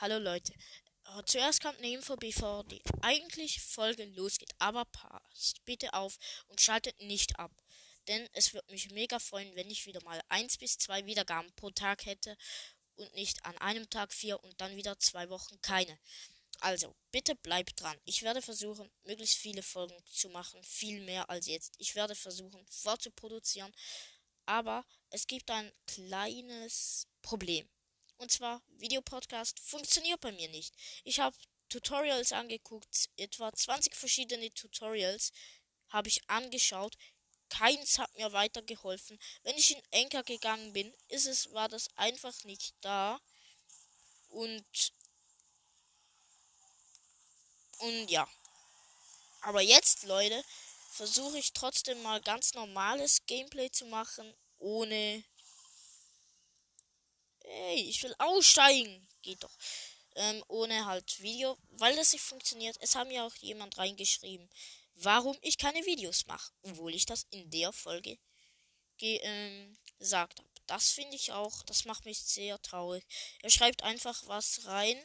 Hallo 0.00 0.18
Leute. 0.18 0.52
Äh, 1.06 1.24
Zuerst 1.26 1.60
kommt 1.60 1.78
eine 1.78 1.90
Info, 1.90 2.14
bevor 2.14 2.62
die 2.62 2.80
eigentliche 3.02 3.60
Folge 3.60 4.04
losgeht. 4.04 4.52
Aber 4.60 4.84
passt 4.84 5.64
bitte 5.64 5.92
auf 5.92 6.18
und 6.46 6.60
schaltet 6.60 7.00
nicht 7.00 7.36
ab. 7.40 7.50
Denn 8.06 8.28
es 8.32 8.54
würde 8.54 8.70
mich 8.70 8.92
mega 8.92 9.18
freuen, 9.18 9.56
wenn 9.56 9.68
ich 9.68 9.86
wieder 9.86 10.00
mal 10.04 10.22
1 10.28 10.58
bis 10.58 10.78
2 10.78 11.04
Wiedergaben 11.06 11.52
pro 11.56 11.70
Tag 11.70 12.06
hätte 12.06 12.36
und 12.94 13.12
nicht 13.14 13.44
an 13.44 13.58
einem 13.58 13.90
Tag 13.90 14.12
4 14.12 14.40
und 14.44 14.60
dann 14.60 14.76
wieder 14.76 14.96
2 15.00 15.30
Wochen 15.30 15.60
keine. 15.62 15.98
Also, 16.60 16.94
bitte 17.10 17.34
bleibt 17.34 17.80
dran. 17.80 17.98
Ich 18.04 18.22
werde 18.22 18.40
versuchen, 18.40 18.88
möglichst 19.02 19.38
viele 19.38 19.64
Folgen 19.64 20.00
zu 20.04 20.28
machen. 20.28 20.62
Viel 20.62 21.00
mehr 21.00 21.28
als 21.28 21.48
jetzt. 21.48 21.74
Ich 21.78 21.96
werde 21.96 22.14
versuchen, 22.14 22.64
vorzuproduzieren. 22.70 23.74
Aber 24.46 24.84
es 25.10 25.26
gibt 25.26 25.50
ein 25.50 25.72
kleines 25.88 27.08
Problem. 27.20 27.68
Und 28.18 28.30
zwar, 28.32 28.62
Videopodcast 28.78 29.60
funktioniert 29.60 30.20
bei 30.20 30.32
mir 30.32 30.48
nicht. 30.48 30.74
Ich 31.04 31.20
habe 31.20 31.36
Tutorials 31.68 32.32
angeguckt, 32.32 33.08
etwa 33.16 33.52
20 33.52 33.94
verschiedene 33.94 34.52
Tutorials 34.52 35.32
habe 35.88 36.08
ich 36.08 36.28
angeschaut. 36.28 36.96
Keins 37.48 37.98
hat 37.98 38.14
mir 38.16 38.32
weitergeholfen. 38.32 39.18
Wenn 39.42 39.56
ich 39.56 39.70
in 39.74 39.82
Enker 39.90 40.22
gegangen 40.22 40.72
bin, 40.72 40.92
ist 41.08 41.26
es, 41.26 41.52
war 41.52 41.68
das 41.68 41.88
einfach 41.96 42.44
nicht 42.44 42.74
da. 42.80 43.20
Und 44.28 44.92
und 47.78 48.10
ja. 48.10 48.28
Aber 49.42 49.60
jetzt, 49.62 50.02
Leute, 50.02 50.44
versuche 50.90 51.38
ich 51.38 51.52
trotzdem 51.52 52.02
mal 52.02 52.20
ganz 52.20 52.54
normales 52.54 53.24
Gameplay 53.26 53.70
zu 53.70 53.86
machen, 53.86 54.34
ohne. 54.58 55.24
Ey, 57.48 57.80
ich 57.88 58.02
will 58.02 58.14
aussteigen. 58.18 59.08
Geht 59.22 59.42
doch. 59.42 59.56
Ähm, 60.16 60.44
ohne 60.48 60.84
halt 60.84 61.20
Video, 61.20 61.56
weil 61.70 61.96
das 61.96 62.12
nicht 62.12 62.22
funktioniert. 62.22 62.76
Es 62.80 62.94
haben 62.94 63.10
ja 63.10 63.26
auch 63.26 63.34
jemand 63.36 63.78
reingeschrieben, 63.78 64.48
warum 64.96 65.36
ich 65.42 65.58
keine 65.58 65.84
Videos 65.86 66.26
mache, 66.26 66.52
obwohl 66.62 66.94
ich 66.94 67.06
das 67.06 67.26
in 67.30 67.50
der 67.50 67.72
Folge 67.72 68.18
ge 68.98 69.20
ähm, 69.22 69.78
gesagt 69.98 70.38
habe. 70.38 70.48
Das 70.66 70.90
finde 70.90 71.16
ich 71.16 71.32
auch, 71.32 71.62
das 71.62 71.84
macht 71.84 72.04
mich 72.04 72.18
sehr 72.18 72.60
traurig. 72.60 73.04
Er 73.42 73.50
schreibt 73.50 73.82
einfach 73.82 74.20
was 74.26 74.66
rein 74.66 75.00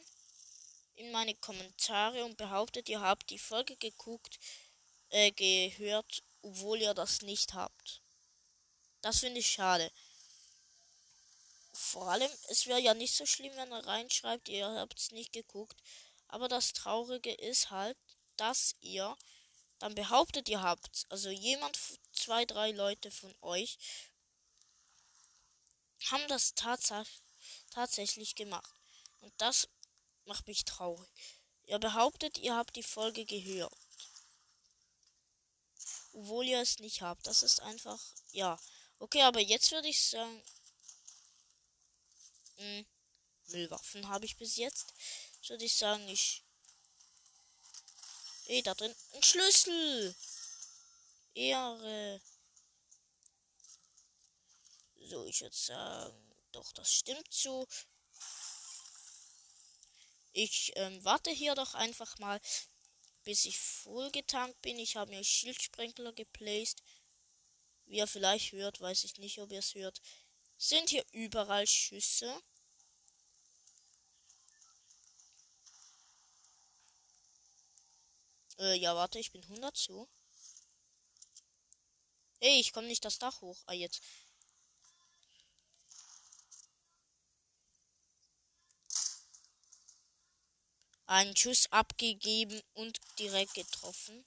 in 0.96 1.10
meine 1.10 1.34
Kommentare 1.34 2.24
und 2.24 2.36
behauptet, 2.36 2.88
ihr 2.88 3.00
habt 3.00 3.30
die 3.30 3.38
Folge 3.38 3.76
geguckt, 3.76 4.38
äh, 5.10 5.30
gehört, 5.32 6.22
obwohl 6.42 6.82
ihr 6.82 6.94
das 6.94 7.22
nicht 7.22 7.54
habt. 7.54 8.02
Das 9.00 9.20
finde 9.20 9.40
ich 9.40 9.50
schade. 9.50 9.90
Vor 11.76 12.08
allem, 12.08 12.30
es 12.48 12.66
wäre 12.66 12.80
ja 12.80 12.94
nicht 12.94 13.14
so 13.16 13.26
schlimm, 13.26 13.54
wenn 13.56 13.72
er 13.72 13.84
reinschreibt, 13.84 14.48
ihr 14.48 14.66
habt 14.66 14.98
es 14.98 15.10
nicht 15.10 15.32
geguckt. 15.32 15.76
Aber 16.28 16.48
das 16.48 16.72
Traurige 16.72 17.32
ist 17.32 17.70
halt, 17.70 17.98
dass 18.36 18.76
ihr 18.80 19.16
dann 19.80 19.94
behauptet, 19.94 20.48
ihr 20.48 20.62
habt. 20.62 21.06
Also 21.08 21.30
jemand, 21.30 21.78
zwei, 22.12 22.44
drei 22.44 22.70
Leute 22.70 23.10
von 23.10 23.34
euch 23.40 23.76
haben 26.10 26.26
das 26.28 26.54
tats 26.54 26.92
tatsächlich 27.70 28.36
gemacht. 28.36 28.72
Und 29.20 29.32
das 29.38 29.68
macht 30.26 30.46
mich 30.46 30.64
traurig. 30.64 31.10
Ihr 31.64 31.78
behauptet, 31.78 32.38
ihr 32.38 32.54
habt 32.54 32.76
die 32.76 32.82
Folge 32.82 33.24
gehört. 33.24 33.74
Obwohl 36.12 36.46
ihr 36.46 36.60
es 36.60 36.78
nicht 36.78 37.02
habt. 37.02 37.26
Das 37.26 37.42
ist 37.42 37.60
einfach. 37.60 38.00
Ja. 38.30 38.58
Okay, 38.98 39.22
aber 39.22 39.40
jetzt 39.40 39.72
würde 39.72 39.88
ich 39.88 40.00
sagen. 40.00 40.42
Hm, 42.56 42.86
Müllwaffen 43.48 44.08
habe 44.08 44.24
ich 44.26 44.36
bis 44.36 44.56
jetzt. 44.56 44.94
Würde 45.48 45.64
ich 45.64 45.76
sagen, 45.76 46.08
ich. 46.08 46.42
Ey, 48.46 48.62
da 48.62 48.74
drin. 48.74 48.94
Ein 49.12 49.22
Schlüssel! 49.22 50.14
Ehre. 51.34 52.20
So, 54.96 55.26
ich 55.26 55.40
würde 55.40 55.56
sagen. 55.56 56.34
Doch, 56.52 56.72
das 56.72 56.92
stimmt 56.92 57.32
so. 57.32 57.66
Ich 60.32 60.72
ähm, 60.76 61.04
warte 61.04 61.30
hier 61.30 61.54
doch 61.54 61.74
einfach 61.74 62.18
mal, 62.18 62.40
bis 63.22 63.44
ich 63.44 63.58
voll 63.58 64.10
getankt 64.10 64.60
bin. 64.62 64.78
Ich 64.78 64.96
habe 64.96 65.10
mir 65.10 65.22
Schildsprenkler 65.22 66.12
geplaced. 66.12 66.82
Wie 67.86 67.98
ihr 67.98 68.06
vielleicht 68.06 68.52
hört, 68.52 68.80
weiß 68.80 69.04
ich 69.04 69.18
nicht, 69.18 69.38
ob 69.40 69.52
ihr 69.52 69.58
es 69.58 69.74
hört. 69.74 70.00
Sind 70.56 70.90
hier 70.90 71.04
überall 71.12 71.66
Schüsse. 71.66 72.42
Äh, 78.58 78.74
ja, 78.74 78.94
warte, 78.94 79.18
ich 79.18 79.32
bin 79.32 79.42
100 79.42 79.76
zu. 79.76 80.08
Ey, 82.40 82.60
ich 82.60 82.72
komme 82.72 82.86
nicht 82.88 83.04
das 83.04 83.18
Dach 83.18 83.40
hoch. 83.40 83.62
Ah, 83.66 83.72
jetzt. 83.72 84.02
einen 91.06 91.36
Schuss 91.36 91.70
abgegeben 91.70 92.60
und 92.74 92.98
direkt 93.18 93.54
getroffen. 93.54 94.24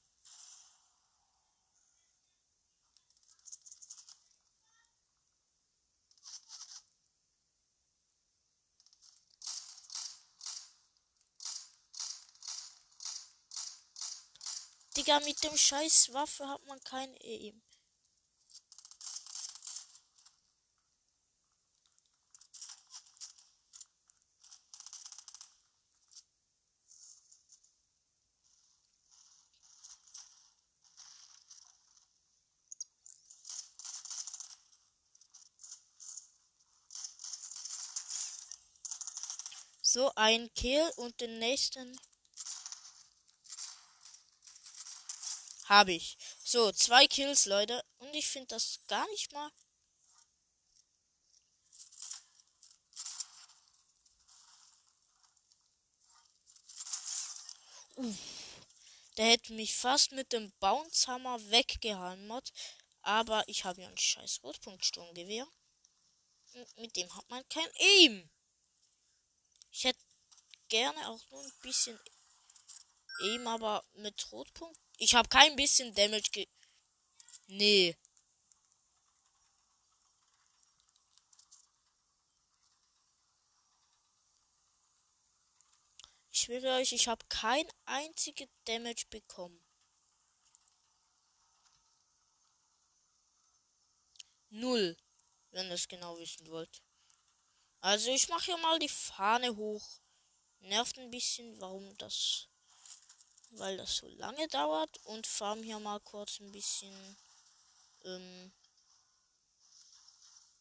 Digga, 14.97 15.19
mit 15.19 15.43
dem 15.43 15.55
scheiß 15.55 16.11
Waffe 16.13 16.47
hat 16.47 16.65
man 16.65 16.83
kein 16.83 17.15
Aim. 17.21 17.61
So, 39.83 40.11
ein 40.15 40.51
Kill 40.55 40.91
und 40.95 41.21
den 41.21 41.37
nächsten 41.37 41.95
habe 45.69 45.93
ich. 45.93 46.17
So, 46.43 46.71
zwei 46.71 47.07
Kills, 47.07 47.45
Leute. 47.45 47.83
Und 47.97 48.13
ich 48.13 48.27
finde 48.27 48.47
das 48.47 48.79
gar 48.87 49.07
nicht 49.09 49.31
mal. 49.33 49.51
Uff. 57.95 58.15
Der 59.17 59.25
hätte 59.25 59.53
mich 59.53 59.75
fast 59.75 60.11
mit 60.11 60.31
dem 60.31 60.51
Bouncehammer 60.59 61.39
weggehammert. 61.49 62.53
Aber 63.01 63.43
ich 63.47 63.63
habe 63.63 63.81
ja 63.81 63.87
ein 63.87 63.97
scheiß 63.97 64.43
Rotpunktsturmgewehr. 64.43 65.47
Mit 66.75 66.95
dem 66.95 67.13
hat 67.15 67.29
man 67.29 67.47
kein 67.49 67.69
Aim. 67.79 68.29
Ich 69.71 69.83
hätte 69.83 69.99
gerne 70.69 71.09
auch 71.09 71.29
nur 71.31 71.43
ein 71.43 71.53
bisschen 71.61 71.99
Aim, 73.21 73.47
aber 73.47 73.83
mit 73.93 74.31
Rotpunkt. 74.31 74.86
Ich 74.97 75.13
habe 75.15 75.29
kein 75.29 75.55
bisschen 75.55 75.93
Damage 75.93 76.31
ge. 76.31 76.47
Nee. 77.47 77.95
Ich 86.31 86.41
schwöre 86.41 86.75
euch, 86.77 86.93
ich 86.93 87.07
habe 87.07 87.25
kein 87.29 87.67
einziges 87.85 88.47
Damage 88.65 89.05
bekommen. 89.09 89.63
Null, 94.49 94.97
wenn 95.51 95.67
ihr 95.67 95.73
es 95.73 95.87
genau 95.87 96.17
wissen 96.17 96.47
wollt. 96.47 96.81
Also 97.81 98.11
ich 98.11 98.29
mache 98.29 98.45
hier 98.45 98.57
mal 98.57 98.79
die 98.79 98.89
Fahne 98.89 99.55
hoch. 99.55 99.99
Nervt 100.59 100.97
ein 100.97 101.11
bisschen, 101.11 101.59
warum 101.61 101.95
das. 101.97 102.47
Weil 103.51 103.77
das 103.77 103.97
so 103.97 104.07
lange 104.07 104.47
dauert. 104.49 104.97
Und 105.05 105.27
farm 105.27 105.63
hier 105.63 105.79
mal 105.79 105.99
kurz 105.99 106.39
ein 106.39 106.51
bisschen. 106.51 107.17
Ähm, 108.03 108.51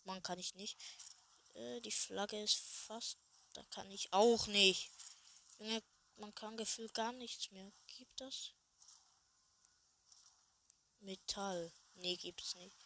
man 0.05 0.23
kann 0.23 0.39
ich 0.39 0.55
nicht. 0.55 0.79
Äh, 1.55 1.81
die 1.81 1.93
Flagge 1.93 2.43
ist 2.43 2.59
fast. 2.59 3.19
Da 3.55 3.63
kann 3.71 3.91
ich 3.91 4.13
auch 4.13 4.47
nicht. 4.47 4.91
Man 6.17 6.35
kann 6.35 6.57
gefühlt 6.57 6.93
gar 6.95 7.13
nichts 7.13 7.51
mehr. 7.51 7.73
Gibt 7.97 8.21
das? 8.21 8.53
Metall. 11.01 11.73
Nee, 11.95 12.17
gibt's 12.17 12.55
nicht. 12.57 12.77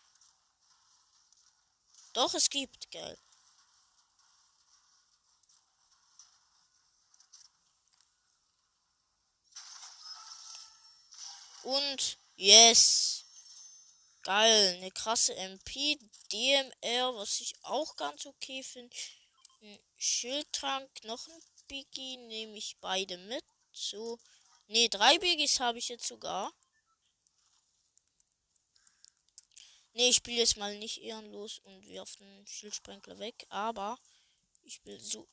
Doch, 2.13 2.35
es 2.35 2.51
gibt, 2.51 2.91
gell. 2.91 3.19
Und 11.63 12.19
yes. 12.37 13.25
Geil, 14.23 14.77
eine 14.77 14.91
krasse 14.91 15.35
MP, 15.35 15.99
DMR, 16.31 17.15
was 17.17 17.41
ich 17.41 17.55
auch 17.63 17.97
ganz 17.97 18.27
okay 18.27 18.63
finde. 18.63 18.95
Schildtrank, 19.97 20.89
noch 21.05 21.27
ein 21.29 21.43
Biggie, 21.69 22.17
nehme 22.17 22.57
ich 22.57 22.77
beide 22.81 23.17
mit. 23.17 23.45
So. 23.73 24.19
Ne, 24.69 24.89
drei 24.89 25.19
Biggies 25.19 25.61
habe 25.61 25.79
ich 25.79 25.89
jetzt 25.89 26.07
sogar. 26.07 26.53
Ne, 29.93 30.09
ich 30.09 30.17
spiele 30.17 30.39
jetzt 30.39 30.57
mal 30.57 30.77
nicht 30.79 31.03
ehrenlos 31.03 31.59
und 31.59 31.87
wirf 31.87 32.17
den 32.17 32.47
Schildsprenkler 32.47 33.19
weg. 33.19 33.47
Aber 33.49 33.99
ich 34.63 34.85
will 34.85 35.01
so. 35.01 35.29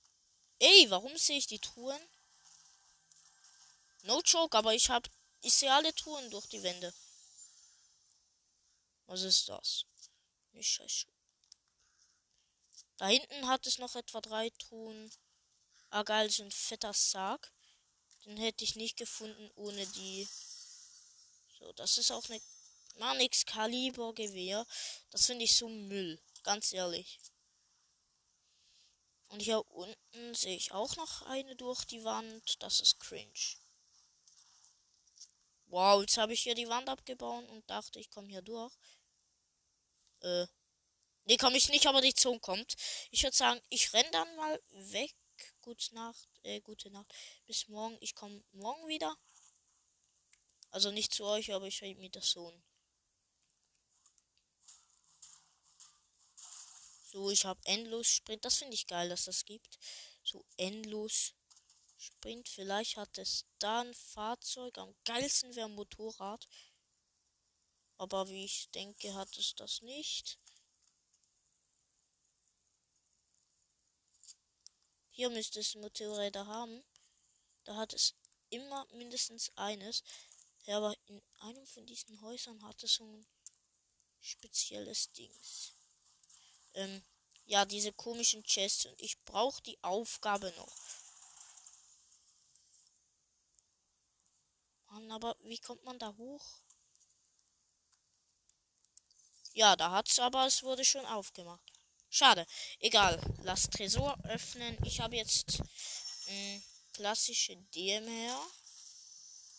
Ey, 0.60 0.90
warum 0.90 1.16
sehe 1.18 1.38
ich 1.38 1.48
die 1.48 1.60
Truhen? 1.60 2.02
No 4.04 4.22
joke, 4.22 4.58
aber 4.58 4.74
ich 4.74 4.90
habe. 4.90 5.10
Ich 5.42 5.54
sehe 5.54 5.74
alle 5.74 5.94
Truhen 5.94 6.30
durch 6.32 6.48
die 6.48 6.64
Wände. 6.64 6.94
Was 9.06 9.22
ist 9.22 9.48
das? 9.48 9.86
Nicht 10.52 10.70
scheiße. 10.70 11.08
Da 12.98 13.08
hinten 13.08 13.48
hat 13.48 13.66
es 13.68 13.78
noch 13.78 13.96
etwa 13.96 14.22
drei 14.22 14.50
Truhen. 14.50 15.12
Ah, 15.90 16.04
geil, 16.04 16.30
so 16.30 16.44
ein 16.44 16.52
fetter 16.52 16.94
Sarg. 16.94 17.52
Den 18.26 18.38
hätte 18.38 18.64
ich 18.64 18.76
nicht 18.76 18.98
gefunden 18.98 19.50
ohne 19.56 19.86
die. 19.88 20.28
So, 21.60 21.72
das 21.74 21.98
ist 21.98 22.12
auch 22.12 22.28
eine 22.30 22.42
Mann 22.98 23.26
Kaliber 23.46 24.14
Gewehr. 24.14 24.66
Das 25.12 25.28
finde 25.28 25.46
ich 25.46 25.56
so 25.56 25.70
Müll. 25.70 26.20
Ganz 26.44 26.74
ehrlich. 26.74 27.20
Und 29.30 29.42
hier 29.42 29.66
unten 29.72 30.36
sehe 30.36 30.56
ich 30.56 30.72
auch 30.72 30.96
noch 30.96 31.22
eine 31.24 31.56
durch 31.56 31.86
die 31.86 32.04
Wand. 32.04 32.62
Das 32.62 32.80
ist 32.80 33.00
cringe. 33.00 33.58
Wow, 35.68 36.02
jetzt 36.02 36.18
habe 36.18 36.34
ich 36.34 36.42
hier 36.42 36.56
die 36.56 36.70
Wand 36.70 36.88
abgebaut 36.90 37.48
und 37.50 37.70
dachte, 37.70 38.00
ich 38.00 38.10
komme 38.10 38.30
hier 38.30 38.42
durch. 38.42 38.74
Äh. 40.22 40.48
Nee, 41.26 41.36
komme 41.38 41.58
ich 41.58 41.68
nicht, 41.70 41.88
aber 41.88 42.00
die 42.02 42.14
Zone 42.14 42.40
kommt. 42.40 42.76
Ich 43.12 43.24
würde 43.24 43.36
sagen, 43.36 43.62
ich 43.70 43.92
renn 43.94 44.10
dann 44.12 44.34
mal 44.38 44.62
weg. 44.70 45.14
Gute 45.62 45.94
Nacht, 45.94 46.30
äh, 46.44 46.62
gute 46.62 46.90
Nacht. 46.90 47.14
Bis 47.46 47.68
morgen. 47.68 47.98
Ich 48.00 48.16
komme 48.16 48.42
morgen 48.54 48.88
wieder. 48.88 49.14
Also 50.72 50.92
nicht 50.92 51.14
zu 51.14 51.26
euch, 51.26 51.54
aber 51.54 51.68
ich 51.68 51.82
rede 51.82 52.00
mit 52.00 52.16
der 52.16 52.22
Sohn. 52.22 52.64
So, 57.12 57.30
ich 57.30 57.46
habe 57.46 57.60
endlos 57.66 58.08
Sprint. 58.08 58.46
Das 58.46 58.58
finde 58.58 58.76
ich 58.76 58.88
geil, 58.88 59.10
dass 59.10 59.26
das 59.26 59.44
gibt. 59.44 59.78
So, 60.24 60.46
endlos 60.56 61.34
Sprint. 61.98 62.48
Vielleicht 62.48 62.98
hat 62.98 63.18
es 63.18 63.46
da 63.60 63.82
ein 63.82 63.94
Fahrzeug. 63.94 64.78
Am 64.78 64.96
geilsten 65.06 65.56
wäre 65.56 65.68
ein 65.68 65.76
Motorrad. 65.76 66.48
Aber 67.98 68.30
wie 68.30 68.46
ich 68.46 68.70
denke, 68.72 69.14
hat 69.16 69.36
es 69.38 69.56
das 69.56 69.82
nicht. 69.82 70.40
Hier 75.10 75.32
müsste 75.32 75.60
es 75.60 75.74
Motorräder 75.74 76.46
haben. 76.46 76.84
Da 77.64 77.76
hat 77.76 77.94
es 77.94 78.14
immer 78.50 78.86
mindestens 78.92 79.52
eines. 79.56 80.04
Ja, 80.66 80.78
aber 80.78 80.96
in 81.08 81.22
einem 81.40 81.66
von 81.66 81.86
diesen 81.88 82.22
Häusern 82.22 82.64
hat 82.64 82.84
es 82.84 82.96
so 82.96 83.06
ein 83.06 83.26
spezielles 84.20 85.12
Dings. 85.14 85.74
Ähm, 86.74 87.04
ja, 87.46 87.66
diese 87.66 87.94
komischen 87.94 88.44
Chests. 88.44 88.86
Und 88.86 89.02
ich 89.02 89.20
brauche 89.26 89.64
die 89.64 89.82
Aufgabe 89.84 90.54
noch. 90.58 91.07
Mann, 94.98 95.12
aber 95.12 95.36
wie 95.44 95.60
kommt 95.60 95.84
man 95.84 96.00
da 96.00 96.16
hoch? 96.18 96.46
Ja, 99.54 99.76
da 99.76 99.92
hat's 99.92 100.18
aber, 100.20 100.48
es 100.48 100.64
wurde 100.64 100.84
schon 100.84 101.06
aufgemacht. 101.06 101.72
Schade. 102.10 102.46
Egal. 102.80 103.20
Lass 103.44 103.70
Tresor 103.70 104.18
öffnen. 104.24 104.78
Ich 104.86 105.00
habe 105.00 105.16
jetzt 105.16 105.60
mh, 106.28 106.62
klassische 106.94 107.56
DMR. 107.76 108.42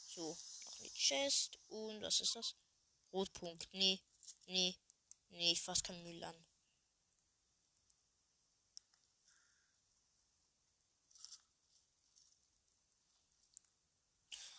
So, 0.08 0.36
noch 0.64 0.78
eine 0.80 0.90
Chest. 0.90 1.58
Und 1.68 2.02
was 2.02 2.20
ist 2.20 2.34
das? 2.34 2.54
Rotpunkt. 3.12 3.68
Nee, 3.72 4.00
nee, 4.46 4.76
nee, 5.30 5.52
ich 5.52 5.62
fasse 5.62 5.82
kein 5.82 6.02
Müll 6.02 6.22
an. 6.24 6.47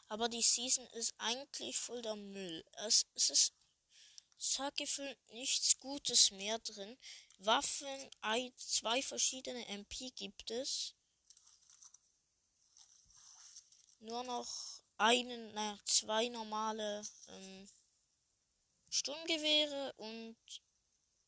Aber 0.10 0.28
die 0.28 0.42
Season 0.42 0.88
ist 0.88 1.14
eigentlich 1.20 1.78
voll 1.78 2.02
der 2.02 2.16
Müll. 2.16 2.66
Es, 2.86 3.06
es 3.14 3.30
ist, 3.30 3.54
gefühlt 4.76 5.18
nichts 5.34 5.80
Gutes 5.80 6.32
mehr 6.32 6.58
drin. 6.60 6.98
Waffen, 7.38 8.10
zwei 8.58 9.02
verschiedene 9.04 9.66
MP 9.68 10.10
gibt 10.12 10.50
es. 10.50 10.96
Nur 14.00 14.24
noch 14.24 14.82
einen, 14.98 15.54
naja, 15.54 15.78
zwei 15.86 16.28
normale 16.28 17.04
ähm, 17.28 17.70
Sturmgewehre 18.90 19.94
und 19.98 20.38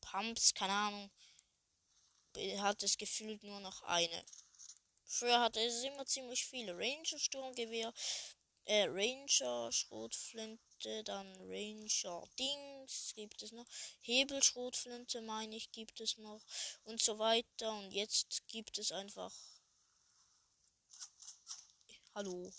Pumps, 0.00 0.54
keine 0.54 0.72
Ahnung. 0.72 1.10
Hat 2.58 2.82
es 2.82 2.98
gefühlt 2.98 3.44
nur 3.44 3.60
noch 3.60 3.82
eine. 3.82 4.24
Früher 5.04 5.40
hatte 5.40 5.60
es 5.60 5.84
immer 5.84 6.04
ziemlich 6.06 6.44
viele 6.44 6.76
Ranger 6.76 7.18
Sturmgewehr, 7.18 7.92
äh, 8.64 8.84
Ranger 8.84 9.72
Schrotflinte, 9.72 11.04
dann 11.04 11.34
Ranger 11.40 12.28
Dings 12.38 13.12
gibt 13.14 13.42
es 13.42 13.52
noch, 13.52 13.66
Hebelschrotflinte 14.00 15.20
meine 15.22 15.56
ich 15.56 15.72
gibt 15.72 16.00
es 16.00 16.18
noch 16.18 16.42
und 16.84 17.00
so 17.00 17.18
weiter 17.18 17.72
und 17.78 17.92
jetzt 17.92 18.46
gibt 18.48 18.78
es 18.78 18.92
einfach 18.92 19.32
Hallo. 22.14 22.52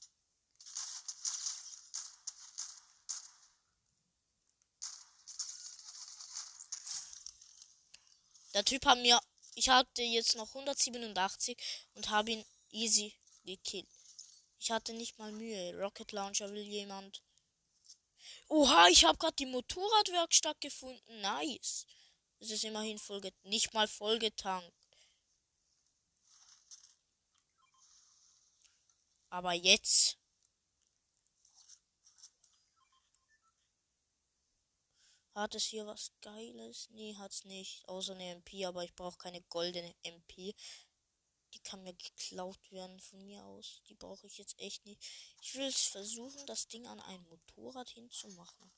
Der 8.55 8.65
Typ 8.65 8.85
hat 8.85 8.97
mir, 8.97 9.19
ich 9.53 9.69
hatte 9.69 10.01
jetzt 10.01 10.35
noch 10.35 10.47
187 10.55 11.55
und 11.93 12.09
habe 12.09 12.31
ihn 12.31 12.45
easy 12.71 13.13
gekillt. 13.45 13.87
Ich 14.63 14.71
hatte 14.71 14.93
nicht 14.93 15.19
mal 15.19 15.33
Mühe. 15.33 15.77
Rocket 15.77 16.13
Launcher 16.13 16.49
will 16.49 16.63
jemand. 16.63 17.21
Oha, 18.47 18.87
ich 18.87 19.03
habe 19.03 19.17
gerade 19.17 19.35
die 19.35 19.45
Motorradwerkstatt 19.45 20.61
gefunden. 20.61 21.19
Nice. 21.19 21.85
Es 22.39 22.49
ist 22.49 22.63
immerhin 22.63 22.97
voll 22.97 23.21
nicht 23.43 23.73
mal 23.73 23.89
vollgetankt. 23.89 24.71
Aber 29.29 29.51
jetzt. 29.51 30.17
Hat 35.35 35.55
es 35.55 35.65
hier 35.65 35.85
was 35.85 36.13
Geiles? 36.21 36.87
Nee, 36.91 37.17
hat's 37.17 37.43
nicht. 37.43 37.85
Außer 37.89 38.13
eine 38.13 38.31
MP, 38.35 38.63
aber 38.63 38.85
ich 38.85 38.95
brauche 38.95 39.17
keine 39.17 39.41
goldene 39.41 39.93
MP. 40.03 40.55
Die 41.53 41.59
kann 41.59 41.83
mir 41.83 41.93
geklaut 41.93 42.71
werden 42.71 42.99
von 42.99 43.23
mir 43.25 43.43
aus. 43.45 43.81
Die 43.87 43.95
brauche 43.95 44.25
ich 44.25 44.37
jetzt 44.37 44.59
echt 44.59 44.85
nicht. 44.85 45.01
Ich 45.41 45.53
will 45.55 45.67
es 45.67 45.83
versuchen, 45.83 46.45
das 46.47 46.67
Ding 46.67 46.87
an 46.87 46.99
ein 46.99 47.23
Motorrad 47.23 47.89
hinzumachen. 47.89 48.71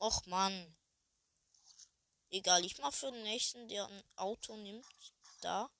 Och 0.00 0.26
Mann. 0.26 0.76
Egal, 2.30 2.64
ich 2.64 2.78
mache 2.78 2.92
für 2.92 3.12
den 3.12 3.22
nächsten, 3.22 3.68
der 3.68 3.86
ein 3.86 4.04
Auto 4.16 4.56
nimmt, 4.56 4.86
da 5.40 5.70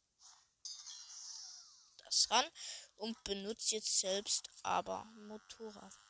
das 2.04 2.30
ran 2.30 2.46
und 2.96 3.22
benutze 3.24 3.76
jetzt 3.76 4.00
selbst 4.00 4.48
aber 4.62 5.04
Motorrad. 5.26 6.07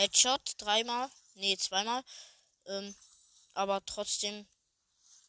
Headshot 0.00 0.54
dreimal. 0.56 1.10
Nee, 1.34 1.58
zweimal. 1.58 2.02
Ähm, 2.64 2.94
aber 3.52 3.84
trotzdem 3.84 4.46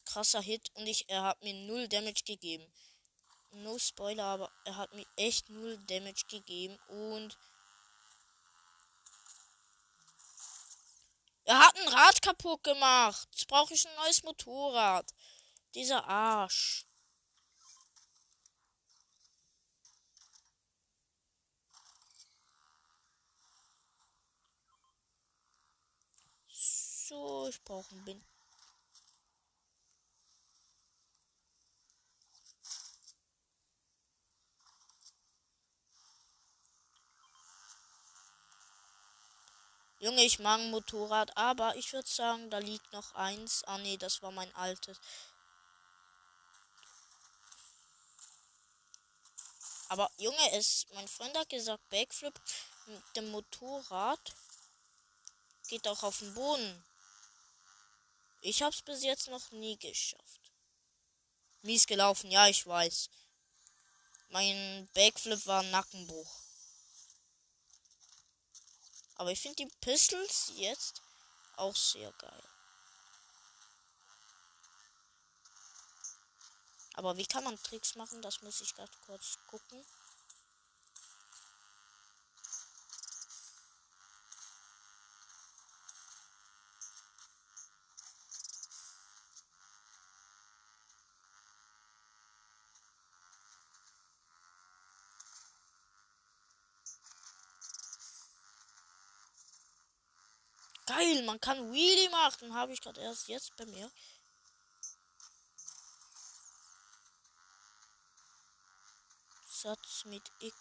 krasser 0.05 0.41
Hit 0.41 0.71
und 0.75 0.87
ich, 0.87 1.09
er 1.09 1.23
hat 1.23 1.43
mir 1.43 1.53
null 1.53 1.89
Damage 1.89 2.23
gegeben. 2.25 2.65
No 3.51 3.77
Spoiler, 3.77 4.23
aber 4.23 4.51
er 4.63 4.77
hat 4.77 4.93
mir 4.93 5.05
echt 5.17 5.49
null 5.49 5.77
Damage 5.87 6.23
gegeben 6.29 6.79
und 6.87 7.37
er 11.43 11.59
hat 11.59 11.75
ein 11.75 11.87
Rad 11.89 12.21
kaputt 12.21 12.63
gemacht. 12.63 13.27
Jetzt 13.31 13.47
brauche 13.47 13.73
ich 13.73 13.85
ein 13.85 13.95
neues 13.95 14.23
Motorrad. 14.23 15.13
Dieser 15.75 16.05
Arsch. 16.07 16.85
So, 27.11 27.45
ich 27.49 27.61
brauche 27.65 27.91
einen 27.91 28.05
Bind. 28.05 28.23
Junge, 39.99 40.23
ich 40.23 40.39
mag 40.39 40.61
ein 40.61 40.71
Motorrad, 40.71 41.35
aber 41.35 41.75
ich 41.75 41.91
würde 41.91 42.07
sagen, 42.07 42.49
da 42.49 42.59
liegt 42.59 42.93
noch 42.93 43.13
eins. 43.15 43.65
Ah 43.65 43.77
nee, 43.79 43.97
das 43.97 44.21
war 44.21 44.31
mein 44.31 44.55
altes. 44.55 44.97
Aber 49.89 50.09
Junge, 50.15 50.57
ist 50.57 50.87
mein 50.93 51.09
Freund 51.09 51.37
hat 51.37 51.49
gesagt, 51.49 51.89
Backflip 51.89 52.39
mit 52.85 53.15
dem 53.17 53.31
Motorrad 53.31 54.33
geht 55.67 55.85
auch 55.89 56.03
auf 56.03 56.19
den 56.19 56.33
Boden. 56.33 56.90
Ich 58.43 58.63
hab's 58.63 58.81
bis 58.81 59.03
jetzt 59.03 59.27
noch 59.27 59.51
nie 59.51 59.77
geschafft. 59.77 60.51
Mies 61.61 61.85
gelaufen, 61.85 62.31
ja, 62.31 62.47
ich 62.47 62.65
weiß. 62.65 63.09
Mein 64.29 64.89
Backflip 64.95 65.45
war 65.45 65.61
Nackenbruch. 65.61 66.41
Aber 69.15 69.31
ich 69.31 69.39
finde 69.39 69.57
die 69.57 69.71
Pistols 69.81 70.51
jetzt 70.55 71.03
auch 71.57 71.75
sehr 71.75 72.11
geil. 72.13 72.43
Aber 76.95 77.17
wie 77.17 77.27
kann 77.27 77.43
man 77.43 77.61
Tricks 77.61 77.93
machen? 77.95 78.23
Das 78.23 78.41
muss 78.41 78.61
ich 78.61 78.73
gerade 78.73 78.91
kurz 79.05 79.37
gucken. 79.45 79.85
Man 101.31 101.39
kann 101.39 101.71
Wheelie 101.71 102.09
machen. 102.09 102.53
Habe 102.53 102.73
ich 102.73 102.81
gerade 102.81 102.99
erst 102.99 103.29
jetzt 103.29 103.55
bei 103.55 103.65
mir. 103.65 103.89
Satz 109.47 110.03
mit 110.05 110.23
X. 110.41 110.53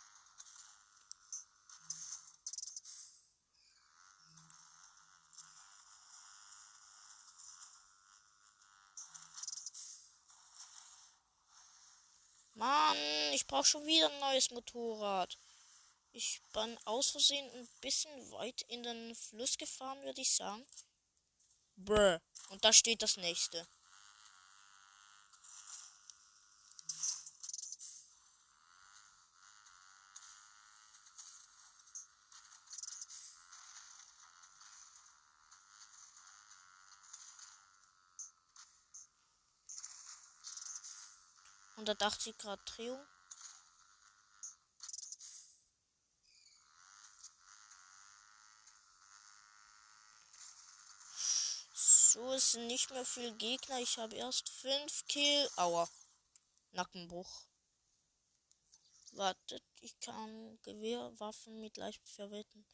Mann, 12.54 12.96
ich 13.32 13.44
brauche 13.46 13.64
schon 13.64 13.84
wieder 13.86 14.08
ein 14.08 14.20
neues 14.20 14.50
Motorrad. 14.52 15.36
Ich 16.12 16.42
bin 16.52 16.76
aus 16.86 17.10
Versehen 17.10 17.48
ein 17.52 17.68
bisschen 17.80 18.32
weit 18.32 18.62
in 18.62 18.82
den 18.82 19.14
Fluss 19.14 19.56
gefahren, 19.56 20.02
würde 20.02 20.20
ich 20.20 20.34
sagen. 20.34 20.66
Brr. 21.76 22.20
Und 22.50 22.64
da 22.64 22.72
steht 22.72 23.02
das 23.02 23.16
nächste. 23.16 23.66
Hundertachtzig 41.76 42.36
Grad 42.36 42.60
Drehung. 42.66 43.00
So, 52.12 52.36
sind 52.52 52.66
nicht 52.66 52.90
mehr 52.90 53.04
viele 53.04 53.34
Gegner. 53.36 53.80
Ich 53.80 53.96
habe 53.98 54.16
erst 54.16 54.48
fünf 54.48 55.04
Kill. 55.06 55.48
Aua. 55.56 55.88
Nackenbruch. 56.72 57.44
Wartet, 59.12 59.64
ich 59.80 59.98
kann 60.00 60.58
Gewehrwaffen 60.62 61.60
mit 61.60 61.76
leicht 61.76 62.08
verwenden. 62.08 62.64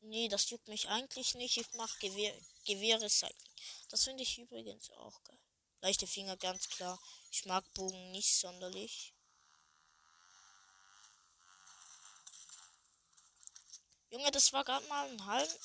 Nee, 0.00 0.28
das 0.28 0.50
juckt 0.50 0.68
mich 0.68 0.88
eigentlich 0.88 1.34
nicht. 1.34 1.56
Ich 1.56 1.72
mache 1.74 1.98
Gewehr, 2.00 2.34
Gewehrrecycling. 2.66 3.54
Das 3.88 4.04
finde 4.04 4.24
ich 4.24 4.38
übrigens 4.38 4.90
auch 4.90 5.22
geil. 5.24 5.38
Leichte 5.80 6.06
Finger, 6.06 6.36
ganz 6.36 6.68
klar. 6.68 7.00
Ich 7.30 7.44
mag 7.46 7.64
Bogen 7.74 8.10
nicht 8.10 8.34
sonderlich. 8.36 9.14
Junge, 14.10 14.30
das 14.30 14.52
war 14.52 14.64
gerade 14.64 14.86
mal 14.88 15.08
ein 15.08 15.24
halben 15.24 15.58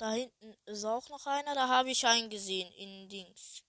Da 0.00 0.12
hinten 0.12 0.56
ist 0.64 0.86
auch 0.86 1.06
noch 1.10 1.26
einer. 1.26 1.54
Da 1.54 1.68
habe 1.68 1.90
ich 1.90 2.06
einen 2.06 2.30
gesehen 2.30 2.72
in 2.72 3.06
Dings. 3.10 3.62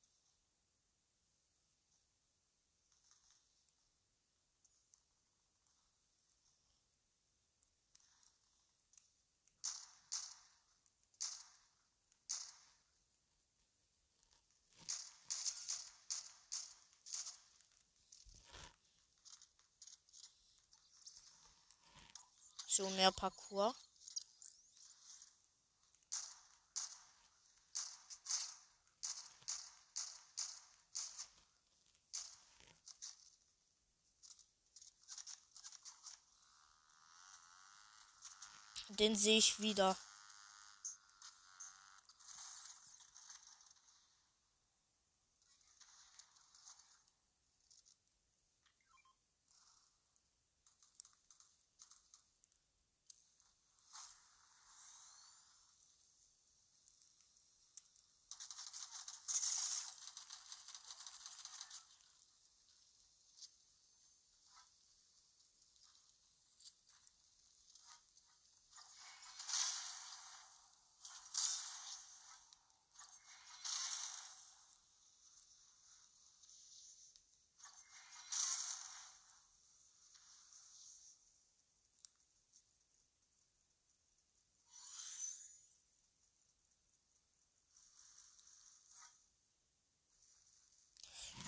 So 22.68 22.90
mehr 22.92 23.12
Parcours. 23.12 23.91
Den 39.02 39.16
sehe 39.16 39.40
ich 39.40 39.60
wieder. 39.60 39.98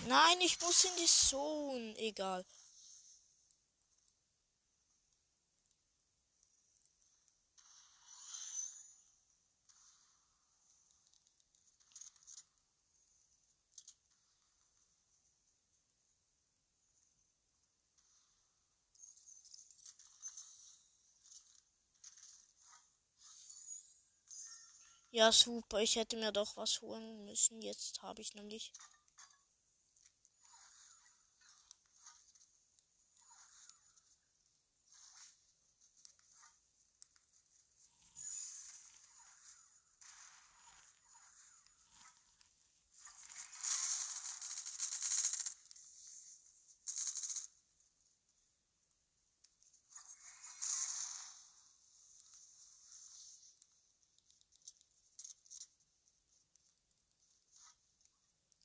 Nein, 0.08 0.42
ich 0.42 0.60
muss 0.62 0.84
in 0.84 0.96
die 0.98 1.06
Zone. 1.06 1.98
Egal. 1.98 2.46
Ja, 25.12 25.32
super. 25.32 25.80
Ich 25.80 25.96
hätte 25.96 26.18
mir 26.18 26.32
doch 26.34 26.58
was 26.58 26.82
holen 26.82 27.24
müssen. 27.26 27.62
Jetzt 27.62 28.02
habe 28.02 28.22
ich 28.22 28.34
nämlich. 28.34 28.74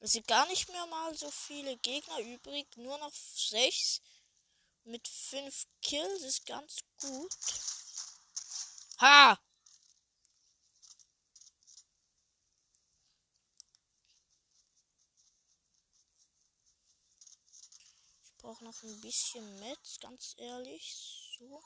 Es 0.08 0.14
sind 0.14 0.26
gar 0.26 0.46
nicht 0.46 0.66
mehr 0.70 0.86
mal 0.86 1.14
so 1.14 1.30
viele 1.30 1.76
Gegner 1.76 2.18
übrig, 2.20 2.66
nur 2.78 2.96
noch 2.96 3.12
sechs. 3.12 4.00
Mit 4.84 5.06
fünf 5.06 5.66
Kills 5.82 6.22
ist 6.22 6.46
ganz 6.46 6.78
gut. 6.98 7.36
Ha! 9.00 9.38
Ich 18.24 18.38
brauche 18.38 18.64
noch 18.64 18.82
ein 18.84 19.00
bisschen 19.02 19.60
Metz, 19.60 20.00
ganz 20.00 20.34
ehrlich. 20.38 21.36
So. 21.38 21.62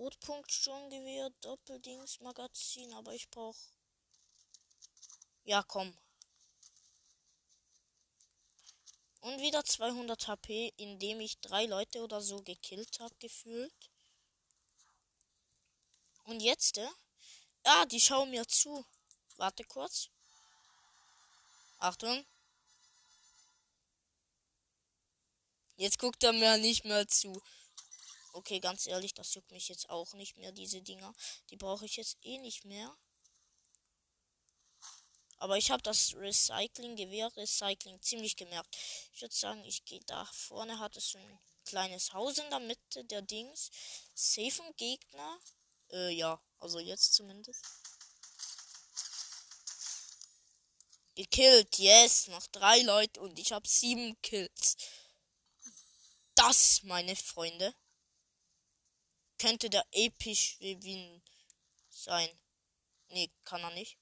Rotpunkt 0.00 0.50
Sturmgewehr, 0.50 1.28
Doppeldings 1.42 2.20
Magazin, 2.20 2.90
aber 2.94 3.12
ich 3.12 3.28
brauche. 3.28 3.58
Ja, 5.44 5.62
komm. 5.62 5.94
Und 9.20 9.42
wieder 9.42 9.62
200 9.62 10.26
HP, 10.26 10.72
indem 10.78 11.20
ich 11.20 11.38
drei 11.40 11.66
Leute 11.66 12.02
oder 12.02 12.22
so 12.22 12.40
gekillt 12.40 12.98
habe, 12.98 13.14
gefühlt. 13.18 13.90
Und 16.24 16.40
jetzt, 16.40 16.78
äh? 16.78 16.88
Ah, 17.64 17.84
die 17.84 18.00
schauen 18.00 18.30
mir 18.30 18.48
zu. 18.48 18.86
Warte 19.36 19.64
kurz. 19.64 20.08
Achtung. 21.78 22.24
Jetzt 25.76 25.98
guckt 25.98 26.24
er 26.24 26.32
mir 26.32 26.56
nicht 26.56 26.86
mehr 26.86 27.06
zu. 27.06 27.42
Okay, 28.32 28.60
ganz 28.60 28.86
ehrlich, 28.86 29.14
das 29.14 29.34
juckt 29.34 29.50
mich 29.50 29.68
jetzt 29.68 29.90
auch 29.90 30.14
nicht 30.14 30.36
mehr, 30.36 30.52
diese 30.52 30.80
Dinger. 30.82 31.12
Die 31.50 31.56
brauche 31.56 31.84
ich 31.84 31.96
jetzt 31.96 32.16
eh 32.22 32.38
nicht 32.38 32.64
mehr. 32.64 32.96
Aber 35.38 35.56
ich 35.56 35.70
habe 35.70 35.82
das 35.82 36.14
Recycling-Gewehr, 36.14 37.34
Recycling 37.34 38.00
ziemlich 38.02 38.36
gemerkt. 38.36 38.76
Ich 39.14 39.22
würde 39.22 39.34
sagen, 39.34 39.64
ich 39.64 39.84
gehe 39.86 40.02
da 40.06 40.26
vorne, 40.26 40.78
hat 40.78 40.96
es 40.96 41.14
ein 41.14 41.40
kleines 41.64 42.12
Haus 42.12 42.36
in 42.38 42.50
der 42.50 42.60
Mitte 42.60 43.04
der 43.04 43.22
Dings. 43.22 43.70
Safen 44.14 44.76
Gegner. 44.76 45.40
Äh, 45.92 46.10
ja, 46.10 46.40
also 46.58 46.78
jetzt 46.78 47.14
zumindest. 47.14 47.64
Gekillt, 51.14 51.78
yes, 51.78 52.28
noch 52.28 52.46
drei 52.48 52.82
Leute 52.82 53.20
und 53.20 53.38
ich 53.38 53.52
habe 53.52 53.66
sieben 53.66 54.20
Kills. 54.22 54.76
Das, 56.34 56.82
meine 56.82 57.16
Freunde, 57.16 57.74
könnte 59.40 59.70
der 59.70 59.86
episch 59.92 60.58
Win 60.60 61.22
sein. 61.88 62.28
Nee, 63.08 63.30
kann 63.44 63.62
er 63.62 63.70
nicht. 63.70 63.96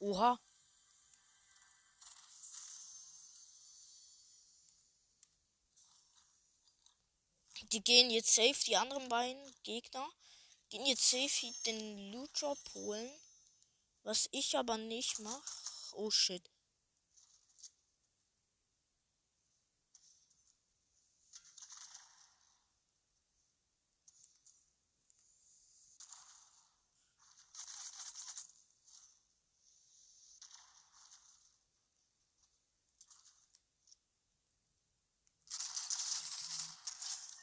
Oha. 0.00 0.40
Die 7.72 7.84
gehen 7.84 8.10
jetzt 8.10 8.34
safe, 8.34 8.64
die 8.66 8.76
anderen 8.76 9.08
beiden 9.08 9.54
Gegner 9.62 10.08
gehen 10.70 10.86
jetzt 10.86 11.08
safe 11.08 11.52
den 11.66 12.10
Loot 12.10 12.30
Drop 12.40 12.58
holen. 12.74 13.10
Was 14.02 14.28
ich 14.32 14.56
aber 14.56 14.76
nicht 14.78 15.18
mache. 15.20 15.42
Oh 15.92 16.10
shit. 16.10 16.50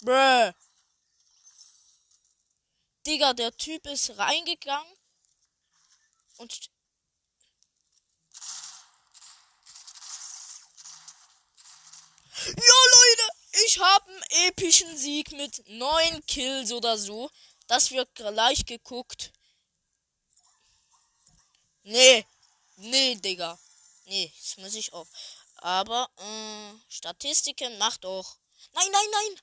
Bruh. 0.01 0.53
Digga, 3.05 3.33
der 3.33 3.55
Typ 3.55 3.85
ist 3.87 4.17
reingegangen 4.17 4.97
und 6.37 6.69
Ja, 12.45 12.53
Leute, 12.53 13.31
ich 13.65 13.79
habe 13.79 14.09
einen 14.09 14.23
epischen 14.47 14.95
Sieg 14.97 15.31
mit 15.31 15.63
neun 15.67 16.25
Kills 16.27 16.71
oder 16.71 16.97
so. 16.97 17.29
Das 17.67 17.91
wird 17.91 18.13
gleich 18.15 18.65
geguckt. 18.65 19.33
Nee, 21.83 22.25
nee, 22.77 23.15
Digga. 23.15 23.59
Nee, 24.05 24.31
das 24.39 24.57
muss 24.57 24.75
ich 24.75 24.93
auch. 24.93 25.07
Aber, 25.57 26.09
äh, 26.17 26.91
Statistiken 26.91 27.77
macht 27.77 28.03
doch. 28.03 28.37
Nein, 28.73 28.87
nein, 28.91 29.09
nein. 29.11 29.41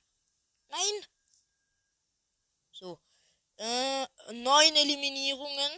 Nein. 0.69 1.07
So. 2.73 3.01
Äh, 3.57 4.07
neun 4.33 4.77
Eliminierungen. 4.77 5.73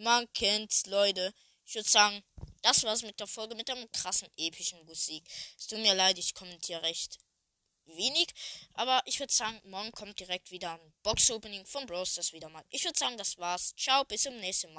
Man 0.00 0.32
kennt's, 0.32 0.86
Leute. 0.86 1.34
Ich 1.64 1.74
würde 1.74 1.88
sagen, 1.88 2.22
das 2.62 2.84
war's 2.84 3.02
mit 3.02 3.18
der 3.18 3.26
Folge 3.26 3.56
mit 3.56 3.68
einem 3.68 3.90
krassen, 3.90 4.28
epischen 4.36 4.84
Musik. 4.86 5.24
Es 5.58 5.66
tut 5.66 5.80
mir 5.80 5.92
leid, 5.92 6.18
ich 6.18 6.34
kommentiere 6.34 6.82
recht 6.82 7.18
wenig. 7.86 8.28
Aber 8.74 9.02
ich 9.06 9.18
würde 9.18 9.32
sagen, 9.32 9.60
morgen 9.64 9.90
kommt 9.90 10.20
direkt 10.20 10.52
wieder 10.52 10.74
ein 10.74 10.94
Box-Opening 11.02 11.66
von 11.66 11.84
Bros. 11.86 12.14
Das 12.14 12.32
wieder 12.32 12.48
mal. 12.48 12.64
Ich 12.70 12.84
würde 12.84 12.96
sagen, 12.96 13.16
das 13.16 13.38
war's. 13.38 13.74
Ciao, 13.76 14.04
bis 14.04 14.22
zum 14.22 14.38
nächsten 14.38 14.72
Mal. 14.72 14.76